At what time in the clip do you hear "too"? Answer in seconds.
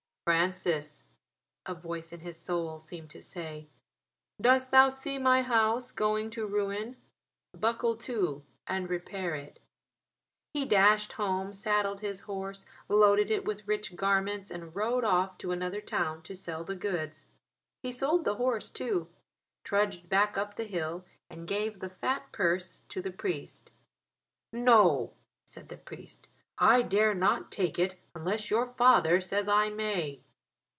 18.71-19.09